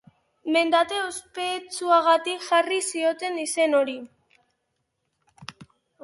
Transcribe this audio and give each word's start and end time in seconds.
Mendate 0.53 0.99
ospetsuagatik 1.07 2.41
jarri 2.45 2.79
zioten 2.93 3.37
izen 3.43 3.77
hori. 3.81 3.95